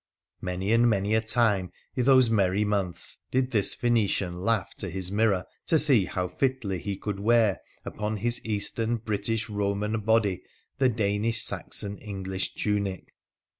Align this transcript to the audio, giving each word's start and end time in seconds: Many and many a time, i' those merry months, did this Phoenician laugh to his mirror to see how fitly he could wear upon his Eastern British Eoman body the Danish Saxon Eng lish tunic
Many 0.41 0.71
and 0.71 0.89
many 0.89 1.13
a 1.13 1.21
time, 1.21 1.71
i' 1.95 2.01
those 2.01 2.27
merry 2.27 2.65
months, 2.65 3.19
did 3.29 3.51
this 3.51 3.75
Phoenician 3.75 4.33
laugh 4.39 4.73
to 4.77 4.89
his 4.89 5.11
mirror 5.11 5.45
to 5.67 5.77
see 5.77 6.05
how 6.05 6.27
fitly 6.27 6.79
he 6.79 6.97
could 6.97 7.19
wear 7.19 7.59
upon 7.85 8.17
his 8.17 8.41
Eastern 8.43 8.95
British 8.95 9.45
Eoman 9.45 10.03
body 10.03 10.41
the 10.79 10.89
Danish 10.89 11.43
Saxon 11.43 11.99
Eng 11.99 12.23
lish 12.23 12.55
tunic 12.55 13.13